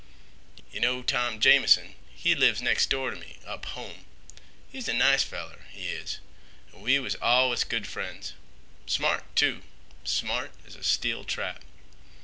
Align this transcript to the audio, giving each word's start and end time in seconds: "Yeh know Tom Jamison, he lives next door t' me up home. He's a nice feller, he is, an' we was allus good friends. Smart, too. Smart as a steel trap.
"Yeh 0.71 0.79
know 0.79 1.03
Tom 1.03 1.39
Jamison, 1.39 1.93
he 2.11 2.33
lives 2.33 2.59
next 2.59 2.89
door 2.89 3.11
t' 3.11 3.19
me 3.19 3.37
up 3.45 3.67
home. 3.67 4.05
He's 4.71 4.87
a 4.87 4.93
nice 4.93 5.21
feller, 5.21 5.61
he 5.69 5.89
is, 5.89 6.17
an' 6.73 6.81
we 6.81 6.97
was 6.97 7.17
allus 7.21 7.63
good 7.63 7.85
friends. 7.85 8.33
Smart, 8.87 9.25
too. 9.35 9.61
Smart 10.03 10.53
as 10.65 10.75
a 10.75 10.83
steel 10.83 11.23
trap. 11.23 11.63